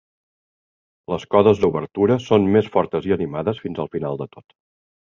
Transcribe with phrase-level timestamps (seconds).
[1.13, 4.61] Les codes d'obertura són "més fortes i animades fins al final de tot".